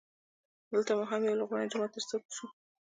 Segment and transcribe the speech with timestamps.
[0.71, 2.45] دلته مو هم یولرغونی جومات تر ستر ګو سو.